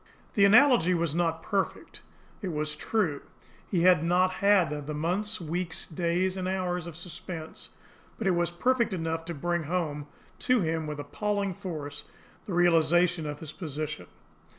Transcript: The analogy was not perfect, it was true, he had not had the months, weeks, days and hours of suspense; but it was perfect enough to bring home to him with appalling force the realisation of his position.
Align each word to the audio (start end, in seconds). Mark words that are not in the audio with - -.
The 0.33 0.45
analogy 0.45 0.95
was 0.95 1.13
not 1.13 1.43
perfect, 1.43 2.01
it 2.41 2.47
was 2.47 2.75
true, 2.75 3.21
he 3.69 3.81
had 3.83 4.03
not 4.03 4.31
had 4.31 4.87
the 4.87 4.93
months, 4.95 5.39
weeks, 5.39 5.85
days 5.85 6.35
and 6.37 6.47
hours 6.47 6.87
of 6.87 6.95
suspense; 6.97 7.69
but 8.17 8.25
it 8.25 8.31
was 8.31 8.49
perfect 8.49 8.93
enough 8.93 9.25
to 9.25 9.35
bring 9.35 9.61
home 9.61 10.07
to 10.39 10.61
him 10.61 10.87
with 10.87 10.99
appalling 10.99 11.53
force 11.53 12.05
the 12.47 12.53
realisation 12.53 13.27
of 13.27 13.41
his 13.41 13.51
position. 13.51 14.07